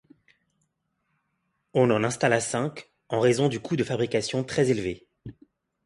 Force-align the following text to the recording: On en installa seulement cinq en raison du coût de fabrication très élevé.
On 1.75 1.91
en 1.91 2.03
installa 2.03 2.39
seulement 2.41 2.69
cinq 2.73 2.89
en 3.09 3.19
raison 3.19 3.49
du 3.49 3.59
coût 3.59 3.75
de 3.75 3.83
fabrication 3.83 4.43
très 4.43 4.71
élevé. 4.71 5.05